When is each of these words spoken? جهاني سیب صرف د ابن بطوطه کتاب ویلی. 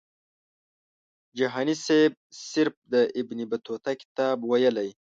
جهاني 1.37 1.75
سیب 1.85 2.11
صرف 2.51 2.75
د 2.93 2.93
ابن 3.19 3.39
بطوطه 3.51 3.91
کتاب 4.01 4.37
ویلی. 4.49 4.89